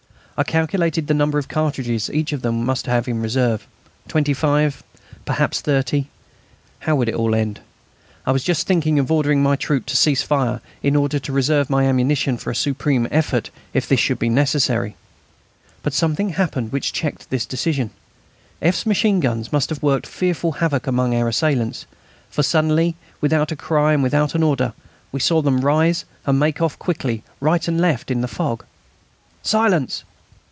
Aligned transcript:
I 0.37 0.43
calculated 0.43 1.05
the 1.05 1.13
number 1.13 1.37
of 1.37 1.47
cartridges 1.47 2.09
each 2.11 2.33
of 2.33 2.41
them 2.41 2.65
must 2.65 2.87
have 2.87 3.07
in 3.07 3.21
reserve; 3.21 3.67
twenty 4.07 4.33
five, 4.33 4.81
perhaps 5.23 5.61
thirty. 5.61 6.07
How 6.79 6.95
would 6.95 7.07
it 7.09 7.13
all 7.13 7.35
end? 7.35 7.59
I 8.25 8.31
was 8.31 8.43
just 8.43 8.65
thinking 8.65 8.97
of 8.97 9.11
ordering 9.11 9.43
my 9.43 9.55
troop 9.55 9.85
to 9.85 9.95
cease 9.95 10.23
firing, 10.23 10.59
in 10.81 10.95
order 10.95 11.19
to 11.19 11.31
reserve 11.31 11.69
my 11.69 11.83
ammunition 11.83 12.37
for 12.37 12.49
a 12.49 12.55
supreme 12.55 13.07
effort, 13.11 13.51
if 13.75 13.87
this 13.87 13.99
should 13.99 14.17
be 14.17 14.29
necessary. 14.29 14.95
But 15.83 15.93
something 15.93 16.29
happened 16.29 16.71
which 16.71 16.91
checked 16.91 17.29
this 17.29 17.45
decision. 17.45 17.91
F.'s 18.63 18.87
machine 18.87 19.19
guns 19.19 19.53
must 19.53 19.69
have 19.69 19.83
worked 19.83 20.07
fearful 20.07 20.53
havoc 20.53 20.87
among 20.87 21.13
our 21.13 21.27
assailants, 21.27 21.85
for 22.31 22.41
suddenly, 22.41 22.95
without 23.19 23.51
a 23.51 23.55
cry 23.55 23.93
and 23.93 24.01
without 24.01 24.33
an 24.33 24.41
order, 24.41 24.73
we 25.11 25.19
saw 25.19 25.43
them 25.43 25.61
rise 25.61 26.03
and 26.25 26.39
make 26.39 26.59
off 26.63 26.79
quickly 26.79 27.21
right 27.39 27.67
and 27.67 27.79
left 27.79 28.09
in 28.09 28.21
the 28.21 28.27
fog. 28.27 28.65
"Silence!" 29.43 30.03